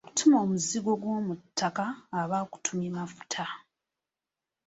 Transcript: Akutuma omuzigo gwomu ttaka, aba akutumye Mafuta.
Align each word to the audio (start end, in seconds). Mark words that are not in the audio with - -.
Akutuma 0.05 0.35
omuzigo 0.45 0.91
gwomu 1.01 1.33
ttaka, 1.41 1.85
aba 2.19 2.35
akutumye 2.43 2.87
Mafuta. 2.97 3.45